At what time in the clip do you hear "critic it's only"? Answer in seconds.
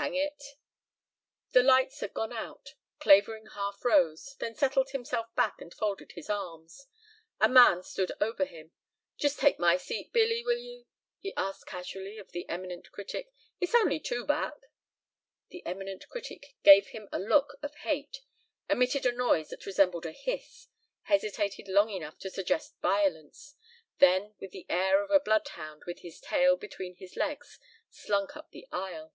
12.92-14.00